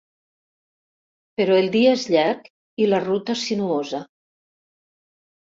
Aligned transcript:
Però 1.39 1.57
el 1.63 1.69
dia 1.75 1.91
és 1.97 2.05
llarg 2.15 2.49
i 2.85 2.89
la 2.89 3.03
ruta 3.05 3.37
sinuosa. 3.45 4.03